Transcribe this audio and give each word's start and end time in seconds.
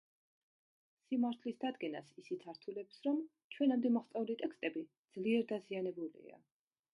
სიმართლის 1.09 1.59
დადგენას 1.63 2.09
ისიც 2.21 2.45
ართულებს 2.53 2.97
რომ 3.09 3.19
ჩვენამდე 3.57 3.93
მოღწეული 3.99 4.37
ტექსტები 4.41 4.85
ძლიერ 5.19 5.47
დაზიანებულია. 5.53 6.43